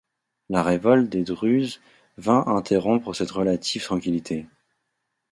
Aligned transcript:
La 0.49 0.63
révolte 0.63 1.09
des 1.09 1.21
Druzes 1.23 1.79
vint 2.17 2.43
interrompre 2.47 3.13
cette 3.13 3.29
relative 3.29 3.83
tranquillité. 3.83 4.47